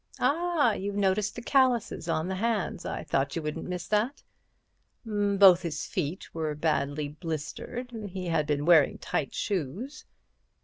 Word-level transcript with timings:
"Ah, 0.19 0.71
you 0.71 0.93
noticed 0.93 1.35
the 1.35 1.43
calluses 1.43 2.09
on 2.09 2.27
the 2.27 2.33
hands—I 2.33 3.03
thought 3.03 3.35
you 3.35 3.41
wouldn't 3.43 3.67
miss 3.67 3.87
that." 3.89 4.23
"Both 5.05 5.61
his 5.61 5.85
feet 5.85 6.33
were 6.33 6.55
badly 6.55 7.09
blistered—he 7.09 8.25
had 8.25 8.47
been 8.47 8.65
wearing 8.65 8.97
tight 8.97 9.35
shoes." 9.35 10.05